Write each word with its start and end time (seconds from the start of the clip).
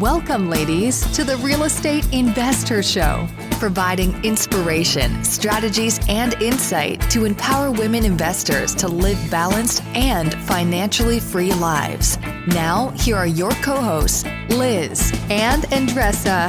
Welcome, 0.00 0.48
ladies, 0.48 1.00
to 1.16 1.24
the 1.24 1.36
Real 1.38 1.64
Estate 1.64 2.04
InvestHER 2.12 2.84
Show, 2.84 3.26
providing 3.58 4.24
inspiration, 4.24 5.24
strategies, 5.24 5.98
and 6.08 6.34
insight 6.40 7.00
to 7.10 7.24
empower 7.24 7.72
women 7.72 8.04
investors 8.04 8.76
to 8.76 8.86
live 8.86 9.18
balanced 9.28 9.82
and 9.94 10.32
financially 10.44 11.18
free 11.18 11.52
lives. 11.54 12.16
Now, 12.46 12.90
here 12.90 13.16
are 13.16 13.26
your 13.26 13.50
co 13.50 13.74
hosts, 13.74 14.24
Liz 14.50 15.12
and 15.30 15.64
Andresa. 15.64 16.48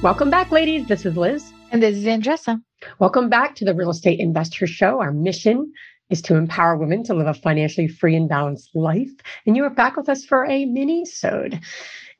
Welcome 0.00 0.30
back, 0.30 0.50
ladies. 0.50 0.88
This 0.88 1.04
is 1.04 1.14
Liz. 1.14 1.52
And 1.72 1.82
this 1.82 1.94
is 1.94 2.06
Andresa. 2.06 2.62
Welcome 3.00 3.28
back 3.28 3.54
to 3.56 3.66
the 3.66 3.74
Real 3.74 3.90
Estate 3.90 4.20
InvestHER 4.20 4.66
Show. 4.66 4.98
Our 4.98 5.12
mission 5.12 5.74
is 6.10 6.22
to 6.22 6.36
empower 6.36 6.76
women 6.76 7.02
to 7.04 7.14
live 7.14 7.26
a 7.26 7.34
financially 7.34 7.88
free 7.88 8.14
and 8.16 8.28
balanced 8.28 8.70
life. 8.74 9.10
And 9.46 9.56
you 9.56 9.64
are 9.64 9.70
back 9.70 9.96
with 9.96 10.08
us 10.08 10.24
for 10.24 10.46
a 10.46 10.64
mini-sode. 10.64 11.60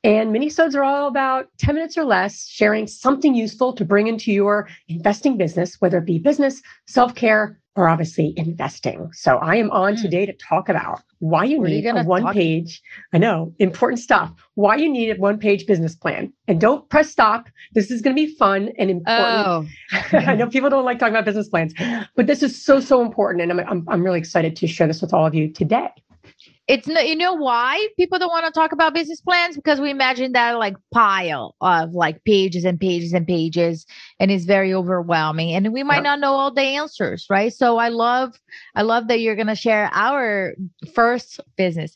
And 0.03 0.31
mini-sodes 0.31 0.75
are 0.75 0.83
all 0.83 1.07
about 1.07 1.47
10 1.57 1.75
minutes 1.75 1.97
or 1.97 2.05
less, 2.05 2.47
sharing 2.47 2.87
something 2.87 3.33
useful 3.33 3.73
to 3.73 3.83
bring 3.85 4.07
into 4.07 4.31
your 4.31 4.69
investing 4.87 5.37
business, 5.37 5.81
whether 5.81 5.97
it 5.97 6.05
be 6.05 6.19
business, 6.19 6.61
self-care, 6.85 7.59
or 7.77 7.87
obviously 7.87 8.33
investing. 8.35 9.09
So 9.13 9.37
I 9.37 9.55
am 9.55 9.69
on 9.71 9.95
hmm. 9.95 10.01
today 10.01 10.25
to 10.25 10.33
talk 10.33 10.67
about 10.67 11.01
why 11.19 11.45
you 11.45 11.61
need 11.63 11.85
you 11.85 11.95
a 11.95 12.03
one 12.03 12.33
page, 12.33 12.81
I 13.13 13.19
know, 13.19 13.53
important 13.59 13.99
stuff, 13.99 14.31
why 14.55 14.75
you 14.75 14.89
need 14.89 15.11
a 15.11 15.19
one 15.19 15.37
page 15.37 15.65
business 15.67 15.95
plan. 15.95 16.33
And 16.47 16.59
don't 16.59 16.89
press 16.89 17.09
stop. 17.09 17.47
This 17.73 17.91
is 17.91 18.01
going 18.01 18.15
to 18.15 18.25
be 18.25 18.35
fun 18.35 18.71
and 18.77 18.89
important. 18.89 19.47
Oh. 19.47 19.67
I 20.11 20.35
know 20.35 20.47
people 20.47 20.69
don't 20.69 20.85
like 20.85 20.97
talking 20.97 21.13
about 21.13 21.25
business 21.25 21.47
plans, 21.47 21.73
but 22.15 22.27
this 22.27 22.41
is 22.41 22.61
so, 22.61 22.79
so 22.79 23.01
important. 23.01 23.43
And 23.43 23.51
I'm, 23.51 23.67
I'm, 23.67 23.85
I'm 23.87 24.03
really 24.03 24.19
excited 24.19 24.55
to 24.57 24.67
share 24.67 24.87
this 24.87 25.01
with 25.01 25.13
all 25.13 25.25
of 25.25 25.35
you 25.35 25.47
today 25.51 25.89
it's 26.67 26.87
no, 26.87 26.99
you 26.99 27.15
know 27.15 27.33
why 27.33 27.87
people 27.97 28.19
don't 28.19 28.29
want 28.29 28.45
to 28.45 28.51
talk 28.51 28.71
about 28.71 28.93
business 28.93 29.21
plans? 29.21 29.55
Because 29.55 29.79
we 29.79 29.89
imagine 29.89 30.33
that 30.33 30.57
like 30.57 30.75
pile 30.93 31.55
of 31.61 31.93
like 31.93 32.23
pages 32.23 32.65
and 32.65 32.79
pages 32.79 33.13
and 33.13 33.25
pages 33.25 33.85
and 34.19 34.31
it's 34.31 34.45
very 34.45 34.73
overwhelming 34.73 35.53
and 35.53 35.71
we 35.73 35.83
might 35.83 35.97
yep. 35.97 36.03
not 36.03 36.19
know 36.19 36.33
all 36.33 36.53
the 36.53 36.61
answers 36.61 37.25
right? 37.29 37.53
So 37.53 37.77
i 37.77 37.89
love 37.89 38.33
i 38.75 38.81
love 38.81 39.07
that 39.07 39.19
you're 39.19 39.35
going 39.35 39.47
to 39.47 39.55
share 39.55 39.89
our 39.93 40.55
first 40.93 41.39
business. 41.55 41.95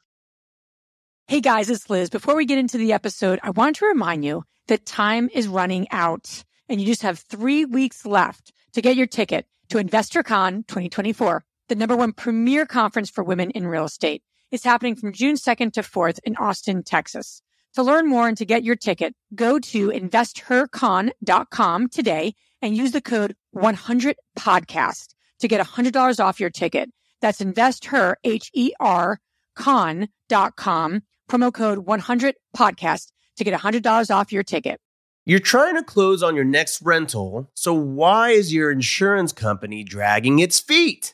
Hey 1.28 1.42
guys 1.42 1.70
it's 1.70 1.90
liz. 1.90 2.10
Before 2.10 2.36
we 2.36 2.46
get 2.46 2.60
into 2.60 2.78
the 2.78 2.94
episode 2.94 3.40
i 3.44 3.50
want 3.50 3.78
to 3.78 3.86
remind 3.86 4.24
you 4.24 4.44
that 4.68 4.86
time 4.86 5.30
is 5.34 5.48
running 5.48 5.88
out 5.92 6.44
and 6.70 6.80
you 6.80 6.88
just 6.88 7.02
have 7.02 7.20
three 7.20 7.66
weeks 7.66 8.06
left 8.06 8.54
to 8.74 8.82
get 8.82 8.96
your 8.96 9.08
ticket 9.08 9.46
to 9.70 9.78
InvestHERCon 9.78 10.68
2024 10.68 11.44
the 11.68 11.76
number 11.76 11.96
one 11.96 12.12
premier 12.12 12.66
conference 12.66 13.10
for 13.10 13.24
women 13.24 13.50
in 13.52 13.66
real 13.66 13.86
estate 13.86 14.24
is 14.52 14.64
happening 14.64 14.96
from 14.96 15.14
June 15.14 15.36
2nd 15.36 15.74
to 15.74 15.82
4th 15.82 16.20
in 16.24 16.36
Austin, 16.36 16.84
Texas. 16.84 17.42
To 17.76 17.84
learn 17.84 18.10
more 18.10 18.28
and 18.28 18.38
to 18.38 18.46
get 18.46 18.64
your 18.64 18.76
ticket, 18.76 19.16
go 19.34 19.58
to 19.60 19.90
investhercon.com 19.90 21.88
today 21.90 22.36
and 22.62 22.76
use 22.76 22.92
the 22.92 23.02
code 23.02 23.36
100podcast 23.56 25.08
to 25.40 25.48
get 25.48 25.66
$100 25.66 26.20
off 26.24 26.40
your 26.40 26.50
ticket. 26.50 26.92
That's 27.22 27.40
investher, 27.40 28.18
H-E-R, 28.24 29.20
con.com, 29.56 31.02
promo 31.30 31.54
code 31.54 31.86
100podcast 31.86 33.12
to 33.38 33.44
get 33.44 33.60
$100 33.60 34.16
off 34.16 34.32
your 34.32 34.44
ticket. 34.44 34.80
You're 35.24 35.40
trying 35.40 35.76
to 35.76 35.84
close 35.84 36.24
on 36.24 36.36
your 36.36 36.44
next 36.44 36.82
rental, 36.82 37.50
so 37.54 37.74
why 37.74 38.32
is 38.32 38.54
your 38.54 38.72
insurance 38.72 39.32
company 39.32 39.84
dragging 39.84 40.40
its 40.40 40.60
feet? 40.60 41.14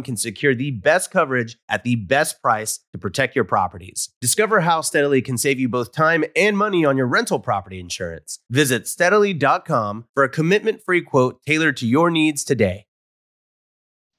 can 0.00 0.16
secure 0.16 0.54
the 0.54 0.70
best 0.70 1.10
coverage 1.10 1.58
at 1.68 1.82
the 1.82 1.96
best 1.96 2.40
price 2.40 2.78
to 2.92 2.98
protect 2.98 3.34
your 3.34 3.44
properties. 3.44 4.10
Discover 4.20 4.60
how 4.60 4.80
Steadily 4.80 5.20
can 5.20 5.36
save 5.36 5.58
you 5.58 5.68
both 5.68 5.90
time 5.90 6.24
and 6.36 6.56
money 6.56 6.84
on 6.84 6.96
your 6.96 7.08
rental 7.08 7.40
property 7.40 7.80
insurance. 7.80 8.38
Visit 8.48 8.86
steadily.com 8.86 10.06
for 10.14 10.22
a 10.22 10.28
commitment 10.28 10.82
free 10.84 11.02
quote 11.02 11.42
tailored 11.42 11.76
to 11.78 11.86
your 11.88 12.12
needs 12.12 12.44
today. 12.44 12.86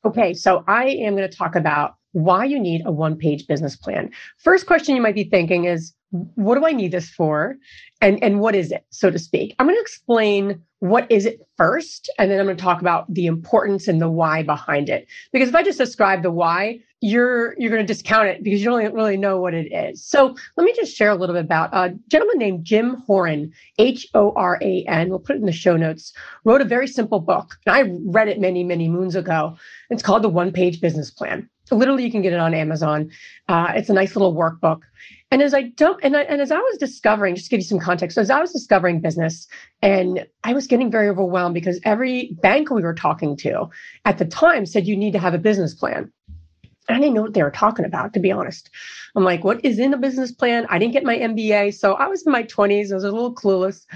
Okay, 0.05 0.33
so 0.33 0.65
I 0.67 0.87
am 0.87 1.15
going 1.15 1.29
to 1.29 1.35
talk 1.35 1.55
about 1.55 1.95
why 2.11 2.45
you 2.45 2.59
need 2.59 2.83
a 2.85 2.91
one 2.91 3.15
page 3.15 3.47
business 3.47 3.75
plan. 3.75 4.11
First 4.37 4.65
question 4.65 4.95
you 4.95 5.01
might 5.01 5.15
be 5.15 5.23
thinking 5.23 5.63
is, 5.63 5.93
what 6.35 6.55
do 6.55 6.65
I 6.65 6.73
need 6.73 6.91
this 6.91 7.09
for? 7.09 7.55
And, 8.01 8.21
and 8.23 8.39
what 8.39 8.55
is 8.55 8.71
it, 8.71 8.85
so 8.91 9.09
to 9.09 9.17
speak? 9.17 9.55
I'm 9.57 9.65
going 9.65 9.75
to 9.75 9.81
explain 9.81 10.61
what 10.79 11.09
is 11.09 11.25
it 11.25 11.39
first, 11.57 12.09
and 12.19 12.29
then 12.29 12.39
I'm 12.39 12.45
going 12.45 12.57
to 12.57 12.61
talk 12.61 12.81
about 12.81 13.11
the 13.11 13.25
importance 13.25 13.87
and 13.87 14.01
the 14.01 14.09
why 14.09 14.43
behind 14.43 14.89
it. 14.89 15.07
Because 15.31 15.49
if 15.49 15.55
I 15.55 15.63
just 15.63 15.77
describe 15.77 16.21
the 16.21 16.29
why, 16.29 16.81
you're 16.99 17.55
you're 17.57 17.71
going 17.71 17.85
to 17.85 17.93
discount 17.93 18.27
it 18.27 18.43
because 18.43 18.61
you 18.61 18.69
don't 18.69 18.93
really 18.93 19.17
know 19.17 19.39
what 19.39 19.53
it 19.53 19.73
is. 19.73 20.03
So 20.03 20.35
let 20.55 20.63
me 20.63 20.73
just 20.73 20.95
share 20.95 21.09
a 21.09 21.15
little 21.15 21.35
bit 21.35 21.43
about 21.43 21.69
a 21.73 21.93
gentleman 22.09 22.37
named 22.37 22.63
Jim 22.63 22.95
Horan, 23.07 23.51
H 23.77 24.07
O 24.13 24.31
R 24.35 24.57
A 24.61 24.85
N. 24.87 25.09
We'll 25.09 25.19
put 25.19 25.35
it 25.35 25.39
in 25.39 25.45
the 25.45 25.51
show 25.51 25.75
notes. 25.75 26.13
Wrote 26.45 26.61
a 26.61 26.65
very 26.65 26.87
simple 26.87 27.19
book, 27.19 27.57
and 27.65 27.75
I 27.75 27.93
read 28.05 28.29
it 28.29 28.39
many 28.39 28.63
many 28.63 28.87
moons 28.87 29.15
ago. 29.15 29.57
It's 29.89 30.03
called 30.03 30.21
the 30.21 30.29
One 30.29 30.51
Page 30.51 30.79
Business 30.79 31.11
Plan. 31.11 31.49
Literally, 31.71 32.03
you 32.03 32.11
can 32.11 32.21
get 32.21 32.33
it 32.33 32.39
on 32.39 32.53
Amazon. 32.53 33.09
Uh, 33.47 33.71
it's 33.75 33.89
a 33.89 33.93
nice 33.93 34.15
little 34.15 34.35
workbook. 34.35 34.81
And 35.33 35.41
as 35.41 35.55
I 35.55 35.63
don't, 35.63 35.99
and, 36.03 36.15
I, 36.15 36.21
and 36.25 36.41
as 36.41 36.51
I 36.51 36.59
was 36.59 36.77
discovering, 36.77 37.33
just 37.33 37.47
to 37.47 37.49
give 37.49 37.59
you 37.59 37.65
some 37.65 37.79
context, 37.79 38.13
so 38.13 38.21
as 38.21 38.29
I 38.29 38.39
was 38.39 38.51
discovering 38.51 39.01
business, 39.01 39.47
and 39.81 40.27
I 40.43 40.53
was 40.53 40.67
getting 40.67 40.91
very 40.91 41.09
overwhelmed 41.09 41.55
because 41.55 41.79
every 41.83 42.37
bank 42.43 42.69
we 42.69 42.83
were 42.83 42.93
talking 42.93 43.35
to 43.37 43.67
at 44.05 44.19
the 44.19 44.25
time 44.25 44.67
said 44.67 44.85
you 44.85 44.95
need 44.95 45.13
to 45.13 45.17
have 45.17 45.33
a 45.33 45.39
business 45.39 45.73
plan. 45.73 46.13
I 46.87 46.99
didn't 46.99 47.15
know 47.15 47.23
what 47.23 47.33
they 47.33 47.41
were 47.41 47.49
talking 47.49 47.83
about, 47.83 48.13
to 48.13 48.19
be 48.19 48.31
honest. 48.31 48.69
I'm 49.15 49.23
like, 49.23 49.43
what 49.43 49.65
is 49.65 49.79
in 49.79 49.91
a 49.91 49.97
business 49.97 50.31
plan? 50.31 50.67
I 50.69 50.77
didn't 50.77 50.93
get 50.93 51.03
my 51.03 51.17
MBA. 51.17 51.73
So 51.73 51.93
I 51.95 52.05
was 52.05 52.23
in 52.27 52.31
my 52.31 52.43
20s. 52.43 52.91
I 52.91 52.93
was 52.93 53.03
a 53.03 53.11
little 53.11 53.33
clueless. 53.33 53.87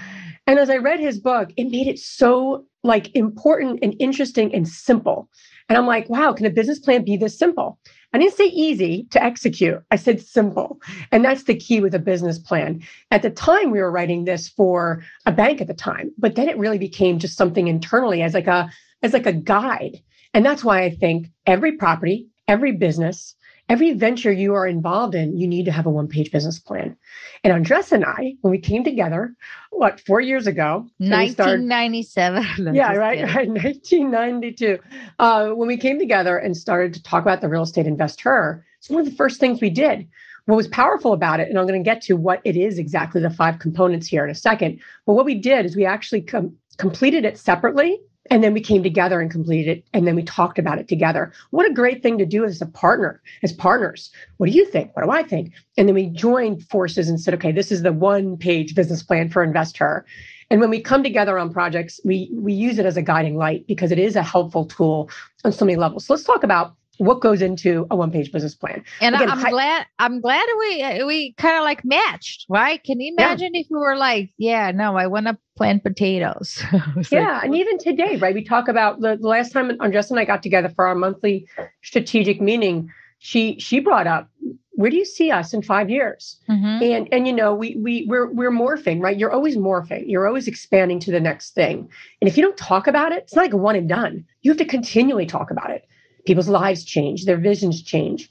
And 0.48 0.58
as 0.58 0.72
I 0.72 0.78
read 0.78 1.00
his 1.00 1.20
book, 1.20 1.50
it 1.56 1.70
made 1.70 1.86
it 1.86 2.00
so 2.00 2.66
like 2.84 3.16
important 3.16 3.78
and 3.84 3.94
interesting 4.00 4.56
and 4.56 4.68
simple. 4.68 5.30
And 5.70 5.78
I'm 5.78 5.86
like, 5.86 6.10
wow, 6.10 6.34
can 6.34 6.48
a 6.48 6.50
business 6.50 6.80
plan 6.80 7.06
be 7.06 7.16
this 7.16 7.38
simple? 7.38 7.78
I 8.18 8.20
didn't 8.20 8.36
say 8.36 8.46
easy 8.46 9.04
to 9.12 9.24
execute. 9.24 9.80
I 9.92 9.96
said 9.96 10.20
simple. 10.20 10.82
And 11.12 11.24
that's 11.24 11.44
the 11.44 11.54
key 11.54 11.82
with 11.82 11.94
a 11.94 12.00
business 12.00 12.40
plan. 12.40 12.82
At 13.12 13.22
the 13.22 13.30
time, 13.30 13.70
we 13.70 13.80
were 13.80 13.92
writing 13.92 14.26
this 14.26 14.50
for 14.50 15.04
a 15.28 15.32
bank 15.32 15.62
at 15.62 15.68
the 15.68 15.76
time, 15.76 16.12
but 16.18 16.34
then 16.34 16.50
it 16.50 16.58
really 16.58 16.80
became 16.80 17.20
just 17.20 17.38
something 17.38 17.68
internally 17.68 18.24
as 18.24 18.34
like 18.34 18.48
a 18.48 18.72
as 19.04 19.14
like 19.14 19.28
a 19.28 19.34
guide. 19.34 20.02
And 20.34 20.44
that's 20.44 20.64
why 20.64 20.82
I 20.82 20.90
think 20.90 21.28
every 21.46 21.74
property, 21.74 22.28
every 22.48 22.72
business, 22.72 23.36
every 23.70 23.94
venture 23.94 24.32
you 24.32 24.54
are 24.54 24.68
involved 24.68 25.16
in, 25.16 25.38
you 25.38 25.48
need 25.48 25.66
to 25.66 25.72
have 25.72 25.86
a 25.86 25.90
one 25.90 26.08
page 26.08 26.32
business 26.32 26.60
plan. 26.60 26.96
And 27.44 27.54
Andres 27.54 27.92
and 27.92 28.06
I, 28.06 28.36
when 28.42 28.52
we 28.52 28.60
came 28.60 28.84
together, 28.84 29.36
what, 29.72 30.00
four 30.02 30.22
years 30.22 30.48
ago? 30.48 30.88
1997. 30.98 32.44
Started, 32.44 32.76
yeah, 32.76 32.94
right, 32.94 33.24
right. 33.24 33.48
1992. 33.50 34.80
Uh, 35.20 35.50
when 35.50 35.68
we 35.68 35.78
came 35.78 36.00
together 36.00 36.38
and 36.38 36.56
started 36.56 36.94
to 36.94 37.04
talk 37.04 37.22
about 37.22 37.42
the 37.42 37.50
real 37.50 37.64
estate 37.64 37.88
investor, 37.88 38.66
it's 38.80 38.90
one 38.90 39.02
of 39.02 39.06
the 39.06 39.16
first 39.16 39.40
things 39.40 39.62
we 39.62 39.70
did. 39.70 40.08
What 40.46 40.56
was 40.56 40.70
powerful 40.70 41.12
about 41.12 41.42
it, 41.42 41.50
and 41.50 41.60
I'm 41.60 41.68
going 41.68 41.84
to 41.84 41.88
get 41.88 42.02
to 42.04 42.16
what 42.16 42.42
it 42.46 42.56
is 42.56 42.80
exactly 42.80 43.22
the 43.22 43.30
five 43.30 43.60
components 43.60 44.08
here 44.08 44.24
in 44.24 44.30
a 44.30 44.36
second. 44.36 44.80
But 45.06 45.14
what 45.14 45.26
we 45.26 45.36
did 45.36 45.66
is 45.66 45.76
we 45.76 45.86
actually 45.86 46.22
com- 46.22 46.56
completed 46.78 47.26
it 47.26 47.38
separately 47.38 48.00
and 48.30 48.44
then 48.44 48.54
we 48.54 48.62
came 48.62 48.84
together 48.84 49.20
and 49.20 49.32
completed 49.32 49.78
it. 49.78 49.86
And 49.94 50.08
then 50.08 50.16
we 50.16 50.24
talked 50.24 50.60
about 50.60 50.80
it 50.80 50.88
together. 50.88 51.32
What 51.52 51.70
a 51.70 51.74
great 51.74 52.02
thing 52.04 52.18
to 52.18 52.26
do 52.26 52.44
as 52.46 52.62
a 52.62 52.66
partner, 52.66 53.22
as 53.44 53.54
partners. 53.54 54.12
What 54.38 54.50
do 54.50 54.56
you 54.56 54.66
think? 54.66 54.96
What 54.96 55.04
do 55.04 55.12
I 55.12 55.24
think? 55.24 55.54
And 55.78 55.88
then 55.88 55.96
we 55.96 56.08
joined 56.08 56.64
forces 56.70 57.10
and 57.10 57.20
said, 57.20 57.34
okay, 57.34 57.52
this 57.52 57.72
is 57.72 57.84
the 57.84 57.94
one 57.94 58.38
page 58.38 58.76
business 58.76 59.04
plan 59.04 59.30
for 59.30 59.44
Investor. 59.44 60.06
And 60.50 60.62
when 60.62 60.70
we 60.70 60.82
come 60.82 61.04
together 61.04 61.38
on 61.38 61.52
projects, 61.52 62.00
we 62.06 62.30
we 62.34 62.54
use 62.54 62.80
it 62.80 62.86
as 62.86 62.96
a 62.96 63.02
guiding 63.02 63.36
light 63.36 63.68
because 63.68 63.92
it 63.92 64.00
is 64.00 64.16
a 64.16 64.24
helpful 64.24 64.66
tool 64.66 65.10
on 65.44 65.52
so 65.52 65.66
many 65.66 65.76
levels. 65.76 66.06
So 66.06 66.14
let's 66.14 66.24
talk 66.24 66.44
about 66.44 66.76
what 66.98 67.22
goes 67.22 67.42
into 67.42 67.86
a 67.92 67.96
one-page 67.96 68.32
business 68.32 68.56
plan. 68.56 68.84
And 69.02 69.16
Again, 69.16 69.30
I'm 69.30 69.40
hi- 69.40 69.50
glad 69.50 69.86
I'm 70.00 70.22
glad 70.22 70.48
we 70.60 71.04
we 71.06 71.34
kind 71.34 71.58
of 71.58 71.64
like 71.64 71.84
matched, 71.86 72.46
right? 72.50 72.84
Can 72.84 73.00
you 73.00 73.14
imagine 73.18 73.54
yeah. 73.54 73.62
if 73.62 73.68
we 73.70 73.78
were 73.78 73.96
like, 73.96 74.32
yeah, 74.38 74.72
no, 74.72 74.98
I 74.98 75.08
want 75.08 75.28
to 75.28 75.38
plant 75.56 75.84
potatoes. 75.84 76.62
yeah, 77.12 77.36
like, 77.36 77.44
and 77.46 77.56
even 77.56 77.78
today, 77.78 78.18
right? 78.18 78.34
We 78.34 78.44
talk 78.44 78.68
about 78.68 79.02
the, 79.02 79.18
the 79.18 79.28
last 79.28 79.52
time 79.52 79.72
Andres 79.80 80.12
and 80.12 80.20
I 80.20 80.26
got 80.26 80.44
together 80.44 80.70
for 80.70 80.88
our 80.88 80.96
monthly 80.96 81.48
strategic 81.82 82.42
meeting. 82.42 82.92
She 83.20 83.60
she 83.60 83.80
brought 83.80 84.08
up 84.08 84.30
where 84.78 84.92
do 84.92 84.96
you 84.96 85.06
see 85.06 85.32
us 85.32 85.56
in 85.56 85.64
five 85.64 85.90
years? 85.90 86.38
Mm-hmm. 86.48 86.84
And 86.84 87.08
and 87.12 87.28
you 87.28 87.34
know, 87.34 87.56
we 87.56 87.76
we 87.78 88.06
we're 88.08 88.32
we're 88.32 88.52
morphing, 88.52 89.02
right? 89.02 89.18
You're 89.18 89.32
always 89.32 89.58
morphing. 89.58 90.04
You're 90.06 90.28
always 90.28 90.48
expanding 90.48 91.00
to 91.00 91.12
the 91.12 91.20
next 91.20 91.56
thing. 91.56 91.90
And 92.22 92.30
if 92.30 92.38
you 92.38 92.44
don't 92.44 92.58
talk 92.58 92.86
about 92.86 93.12
it, 93.12 93.24
it's 93.24 93.36
not 93.36 93.42
like 93.42 93.54
a 93.54 93.58
one 93.58 93.76
and 93.76 93.90
done. 93.90 94.24
You 94.44 94.52
have 94.52 94.60
to 94.60 94.66
continually 94.66 95.26
talk 95.26 95.50
about 95.50 95.72
it. 95.72 95.88
People's 96.28 96.50
lives 96.50 96.84
change, 96.84 97.26
their 97.26 97.38
visions 97.38 97.82
change. 97.82 98.30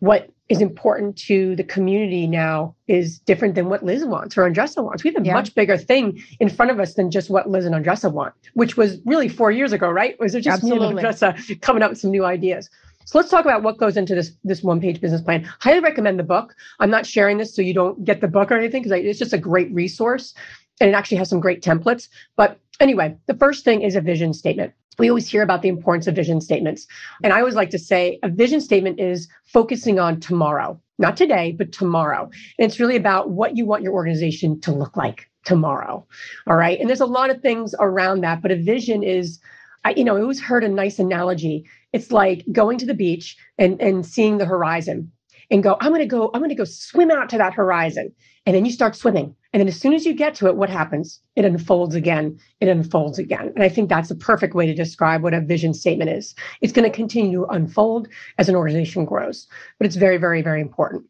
What 0.00 0.30
is 0.48 0.60
important 0.60 1.16
to 1.16 1.56
the 1.56 1.64
community 1.64 2.26
now 2.26 2.74
is 2.86 3.18
different 3.18 3.54
than 3.54 3.68
what 3.68 3.84
Liz 3.84 4.04
wants 4.04 4.38
or 4.38 4.48
Andresa 4.48 4.84
wants. 4.84 5.02
We 5.02 5.12
have 5.12 5.22
a 5.22 5.26
yeah. 5.26 5.34
much 5.34 5.54
bigger 5.54 5.76
thing 5.76 6.22
in 6.40 6.48
front 6.48 6.70
of 6.70 6.78
us 6.78 6.94
than 6.94 7.10
just 7.10 7.30
what 7.30 7.50
Liz 7.50 7.66
and 7.66 7.74
Andresa 7.74 8.12
want, 8.12 8.34
which 8.54 8.76
was 8.76 8.98
really 9.04 9.28
four 9.28 9.50
years 9.50 9.72
ago, 9.72 9.90
right? 9.90 10.18
Was 10.20 10.34
it 10.34 10.42
just 10.42 10.62
Absolutely. 10.62 10.94
me 10.94 11.00
and 11.00 11.16
Andresa 11.16 11.60
coming 11.62 11.82
up 11.82 11.90
with 11.90 11.98
some 11.98 12.10
new 12.10 12.24
ideas? 12.24 12.70
So 13.06 13.18
let's 13.18 13.30
talk 13.30 13.46
about 13.46 13.62
what 13.62 13.78
goes 13.78 13.96
into 13.96 14.14
this 14.14 14.32
this 14.44 14.62
one 14.62 14.80
page 14.80 15.00
business 15.00 15.22
plan. 15.22 15.50
Highly 15.60 15.80
recommend 15.80 16.18
the 16.18 16.24
book. 16.24 16.54
I'm 16.78 16.90
not 16.90 17.06
sharing 17.06 17.38
this 17.38 17.56
so 17.56 17.62
you 17.62 17.72
don't 17.72 18.04
get 18.04 18.20
the 18.20 18.28
book 18.28 18.52
or 18.52 18.58
anything 18.58 18.82
because 18.82 18.98
it's 19.02 19.18
just 19.18 19.32
a 19.32 19.38
great 19.38 19.72
resource 19.72 20.34
and 20.80 20.90
it 20.90 20.92
actually 20.92 21.16
has 21.16 21.30
some 21.30 21.40
great 21.40 21.62
templates. 21.62 22.08
But 22.36 22.60
anyway, 22.80 23.16
the 23.26 23.34
first 23.34 23.64
thing 23.64 23.80
is 23.80 23.96
a 23.96 24.02
vision 24.02 24.34
statement. 24.34 24.74
We 24.98 25.08
always 25.08 25.28
hear 25.28 25.42
about 25.42 25.62
the 25.62 25.68
importance 25.68 26.06
of 26.06 26.16
vision 26.16 26.40
statements. 26.40 26.86
And 27.22 27.32
I 27.32 27.38
always 27.38 27.54
like 27.54 27.70
to 27.70 27.78
say 27.78 28.18
a 28.22 28.28
vision 28.28 28.60
statement 28.60 28.98
is 28.98 29.28
focusing 29.44 29.98
on 29.98 30.20
tomorrow, 30.20 30.80
not 30.98 31.16
today, 31.16 31.54
but 31.56 31.72
tomorrow. 31.72 32.24
And 32.58 32.70
it's 32.70 32.80
really 32.80 32.96
about 32.96 33.30
what 33.30 33.56
you 33.56 33.64
want 33.64 33.82
your 33.82 33.92
organization 33.92 34.60
to 34.62 34.72
look 34.72 34.96
like 34.96 35.30
tomorrow. 35.44 36.06
All 36.46 36.56
right. 36.56 36.78
And 36.80 36.88
there's 36.88 37.00
a 37.00 37.06
lot 37.06 37.30
of 37.30 37.40
things 37.40 37.74
around 37.78 38.22
that, 38.22 38.42
but 38.42 38.50
a 38.50 38.56
vision 38.56 39.02
is 39.02 39.38
I, 39.84 39.94
you 39.96 40.04
know, 40.04 40.16
I 40.16 40.20
always 40.20 40.40
heard 40.40 40.64
a 40.64 40.68
nice 40.68 40.98
analogy. 40.98 41.64
It's 41.92 42.10
like 42.10 42.44
going 42.52 42.78
to 42.78 42.86
the 42.86 42.94
beach 42.94 43.36
and, 43.58 43.80
and 43.80 44.04
seeing 44.04 44.38
the 44.38 44.44
horizon 44.44 45.12
and 45.50 45.62
go, 45.62 45.76
I'm 45.80 45.90
going 45.90 46.00
to 46.00 46.06
go, 46.06 46.30
I'm 46.34 46.40
going 46.40 46.50
to 46.50 46.54
go 46.54 46.64
swim 46.64 47.10
out 47.10 47.28
to 47.30 47.38
that 47.38 47.54
horizon. 47.54 48.12
And 48.44 48.54
then 48.54 48.64
you 48.64 48.72
start 48.72 48.96
swimming. 48.96 49.34
And 49.52 49.60
then 49.60 49.68
as 49.68 49.80
soon 49.80 49.94
as 49.94 50.04
you 50.04 50.12
get 50.12 50.34
to 50.36 50.46
it, 50.46 50.56
what 50.56 50.68
happens? 50.68 51.20
It 51.34 51.44
unfolds 51.44 51.94
again. 51.94 52.38
It 52.60 52.68
unfolds 52.68 53.18
again. 53.18 53.50
And 53.54 53.62
I 53.62 53.68
think 53.68 53.88
that's 53.88 54.10
the 54.10 54.14
perfect 54.14 54.54
way 54.54 54.66
to 54.66 54.74
describe 54.74 55.22
what 55.22 55.32
a 55.32 55.40
vision 55.40 55.72
statement 55.72 56.10
is. 56.10 56.34
It's 56.60 56.72
going 56.72 56.90
to 56.90 56.94
continue 56.94 57.40
to 57.40 57.46
unfold 57.46 58.08
as 58.36 58.48
an 58.48 58.56
organization 58.56 59.06
grows, 59.06 59.46
but 59.78 59.86
it's 59.86 59.96
very, 59.96 60.18
very, 60.18 60.42
very 60.42 60.60
important. 60.60 61.04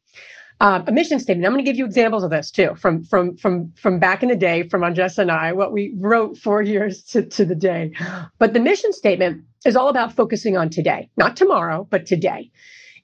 Um, 0.61 0.85
a 0.89 0.93
mission 0.93 1.21
statement. 1.21 1.47
I'm 1.47 1.53
going 1.53 1.65
to 1.65 1.71
give 1.71 1.79
you 1.79 1.85
examples 1.85 2.25
of 2.25 2.31
this 2.31 2.51
too, 2.51 2.75
from 2.75 3.05
from 3.05 3.37
from 3.37 3.73
from 3.77 4.01
back 4.01 4.25
in 4.25 4.29
the 4.29 4.35
day, 4.35 4.69
from 4.69 4.83
Andres 4.83 5.17
and 5.17 5.31
I, 5.31 5.53
what 5.53 5.73
we 5.73 5.95
wrote 5.97 6.37
four 6.37 6.63
years 6.75 7.05
to, 7.05 7.23
to 7.23 7.45
the 7.45 7.55
day. 7.55 7.93
But 8.39 8.55
the 8.55 8.61
mission 8.61 8.93
statement 8.93 9.45
is 9.65 9.77
all 9.77 9.89
about 9.89 10.13
focusing 10.13 10.57
on 10.57 10.69
today, 10.69 11.11
not 11.17 11.37
tomorrow, 11.37 11.87
but 11.91 12.07
today. 12.07 12.51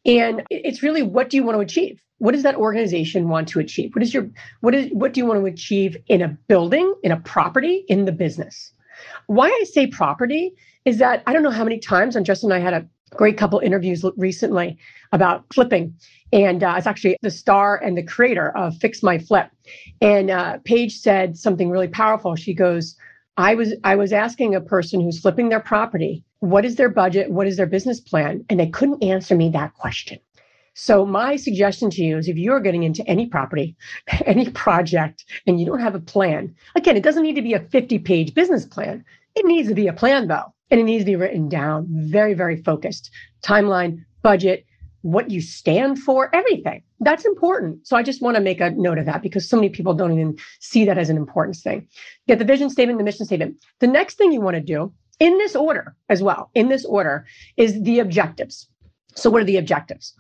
And 0.06 0.42
it's 0.50 0.82
really 0.82 1.02
what 1.02 1.30
do 1.30 1.36
you 1.36 1.44
want 1.44 1.56
to 1.56 1.60
achieve? 1.60 2.00
What 2.18 2.32
does 2.32 2.42
that 2.42 2.56
organization 2.56 3.28
want 3.28 3.48
to 3.48 3.60
achieve? 3.60 3.94
What 3.94 4.02
is 4.02 4.14
your 4.14 4.28
what 4.60 4.74
is 4.74 4.90
what 4.92 5.12
do 5.12 5.20
you 5.20 5.26
want 5.26 5.40
to 5.40 5.46
achieve 5.46 5.96
in 6.08 6.22
a 6.22 6.28
building, 6.48 6.94
in 7.02 7.12
a 7.12 7.20
property, 7.20 7.84
in 7.88 8.04
the 8.04 8.12
business? 8.12 8.72
Why 9.26 9.48
I 9.48 9.64
say 9.64 9.86
property 9.86 10.52
is 10.84 10.98
that 10.98 11.22
I 11.26 11.32
don't 11.32 11.42
know 11.42 11.50
how 11.50 11.64
many 11.64 11.78
times 11.78 12.16
and 12.16 12.26
Justin 12.26 12.52
and 12.52 12.62
I 12.62 12.64
had 12.64 12.74
a 12.74 12.86
great 13.16 13.36
couple 13.36 13.58
interviews 13.60 14.04
recently 14.16 14.76
about 15.12 15.44
flipping 15.52 15.94
and 16.34 16.64
uh, 16.64 16.74
it's 16.76 16.86
actually 16.86 17.16
the 17.22 17.30
star 17.30 17.76
and 17.76 17.96
the 17.96 18.02
creator 18.02 18.50
of 18.56 18.76
Fix 18.78 19.04
My 19.04 19.18
Flip. 19.18 19.48
And 20.00 20.30
uh, 20.30 20.58
Paige 20.64 20.98
said 20.98 21.38
something 21.38 21.70
really 21.70 21.86
powerful. 21.86 22.34
She 22.34 22.52
goes, 22.52 22.96
"I 23.36 23.54
was 23.54 23.74
I 23.84 23.94
was 23.94 24.12
asking 24.12 24.54
a 24.54 24.60
person 24.60 25.00
who's 25.00 25.20
flipping 25.20 25.48
their 25.48 25.60
property, 25.60 26.24
what 26.44 26.64
is 26.64 26.76
their 26.76 26.88
budget, 26.88 27.30
what 27.30 27.46
is 27.46 27.56
their 27.56 27.66
business 27.66 28.00
plan, 28.00 28.44
and 28.48 28.60
they 28.60 28.68
couldn't 28.68 29.02
answer 29.02 29.34
me 29.34 29.50
that 29.50 29.74
question." 29.74 30.18
So 30.74 31.06
my 31.06 31.36
suggestion 31.36 31.88
to 31.90 32.02
you 32.02 32.18
is 32.18 32.28
if 32.28 32.36
you're 32.36 32.60
getting 32.60 32.82
into 32.82 33.06
any 33.06 33.26
property, 33.26 33.76
any 34.26 34.50
project, 34.50 35.24
and 35.46 35.60
you 35.60 35.66
don't 35.66 35.80
have 35.80 35.94
a 35.94 36.00
plan, 36.00 36.54
again, 36.74 36.96
it 36.96 37.04
doesn't 37.04 37.22
need 37.22 37.36
to 37.36 37.42
be 37.42 37.54
a 37.54 37.60
50-page 37.60 38.34
business 38.34 38.64
plan. 38.66 39.04
It 39.36 39.46
needs 39.46 39.68
to 39.68 39.74
be 39.74 39.86
a 39.86 39.92
plan 39.92 40.26
though, 40.26 40.52
and 40.70 40.80
it 40.80 40.84
needs 40.84 41.02
to 41.02 41.10
be 41.10 41.16
written 41.16 41.48
down, 41.48 41.86
very, 41.88 42.34
very 42.34 42.56
focused. 42.62 43.10
Timeline, 43.42 44.04
budget, 44.22 44.66
what 45.02 45.30
you 45.30 45.40
stand 45.40 45.98
for, 45.98 46.34
everything. 46.34 46.82
That's 47.00 47.24
important. 47.24 47.86
So 47.86 47.96
I 47.96 48.02
just 48.02 48.22
want 48.22 48.36
to 48.36 48.42
make 48.42 48.60
a 48.60 48.70
note 48.70 48.98
of 48.98 49.06
that 49.06 49.22
because 49.22 49.48
so 49.48 49.56
many 49.56 49.68
people 49.68 49.94
don't 49.94 50.12
even 50.12 50.36
see 50.60 50.84
that 50.86 50.98
as 50.98 51.10
an 51.10 51.16
important 51.16 51.56
thing. 51.56 51.86
Get 52.26 52.38
the 52.38 52.44
vision 52.44 52.70
statement, 52.70 52.98
the 52.98 53.04
mission 53.04 53.26
statement. 53.26 53.56
The 53.80 53.86
next 53.86 54.16
thing 54.16 54.32
you 54.32 54.40
want 54.40 54.54
to 54.54 54.62
do 54.62 54.92
in 55.24 55.38
this 55.38 55.56
order 55.56 55.96
as 56.10 56.22
well, 56.22 56.50
in 56.54 56.68
this 56.68 56.84
order, 56.84 57.24
is 57.56 57.82
the 57.82 57.98
objectives. 57.98 58.68
So, 59.14 59.30
what 59.30 59.40
are 59.40 59.50
the 59.52 59.56
objectives? 59.56 60.14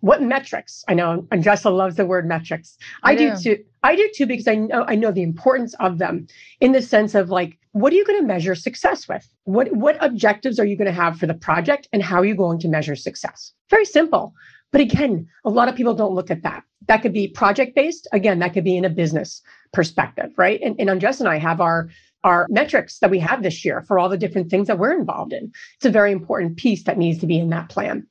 What 0.00 0.20
metrics? 0.22 0.84
I 0.88 0.94
know 0.94 1.26
Andresa 1.30 1.70
loves 1.74 1.96
the 1.96 2.06
word 2.06 2.26
metrics. 2.26 2.76
I, 3.04 3.12
I 3.12 3.14
do. 3.16 3.30
do 3.30 3.36
too. 3.42 3.64
I 3.84 3.94
do 3.94 4.10
too 4.16 4.26
because 4.26 4.48
I 4.48 4.56
know 4.56 4.84
I 4.88 4.96
know 4.96 5.12
the 5.12 5.22
importance 5.22 5.74
of 5.78 5.98
them 5.98 6.26
in 6.60 6.72
the 6.72 6.82
sense 6.82 7.14
of 7.14 7.30
like, 7.30 7.56
what 7.72 7.92
are 7.92 7.96
you 7.96 8.04
going 8.04 8.20
to 8.20 8.26
measure 8.26 8.56
success 8.56 9.08
with? 9.08 9.24
What 9.44 9.66
what 9.76 9.96
objectives 10.00 10.58
are 10.58 10.66
you 10.66 10.76
going 10.76 10.92
to 10.94 11.00
have 11.02 11.18
for 11.18 11.26
the 11.26 11.40
project, 11.48 11.88
and 11.92 12.02
how 12.02 12.16
are 12.16 12.24
you 12.24 12.34
going 12.34 12.58
to 12.60 12.68
measure 12.68 12.96
success? 12.96 13.52
Very 13.70 13.84
simple. 13.84 14.34
But 14.72 14.80
again, 14.80 15.28
a 15.44 15.50
lot 15.50 15.68
of 15.68 15.76
people 15.76 15.94
don't 15.94 16.14
look 16.14 16.30
at 16.30 16.42
that. 16.42 16.62
That 16.88 17.02
could 17.02 17.12
be 17.12 17.28
project 17.28 17.74
based. 17.74 18.08
Again, 18.12 18.40
that 18.40 18.52
could 18.54 18.64
be 18.64 18.76
in 18.76 18.84
a 18.84 18.90
business 18.90 19.40
perspective, 19.72 20.32
right? 20.36 20.60
And, 20.62 20.74
and 20.78 20.90
and 20.90 21.28
I 21.28 21.38
have 21.38 21.60
our 21.60 21.88
our 22.24 22.46
metrics 22.50 22.98
that 22.98 23.10
we 23.10 23.18
have 23.18 23.42
this 23.42 23.64
year 23.64 23.82
for 23.86 23.98
all 23.98 24.08
the 24.08 24.18
different 24.18 24.50
things 24.50 24.66
that 24.66 24.78
we're 24.78 24.98
involved 24.98 25.32
in. 25.32 25.52
It's 25.76 25.86
a 25.86 25.90
very 25.90 26.12
important 26.12 26.56
piece 26.56 26.84
that 26.84 26.98
needs 26.98 27.18
to 27.20 27.26
be 27.26 27.38
in 27.38 27.50
that 27.50 27.68
plan. 27.68 28.06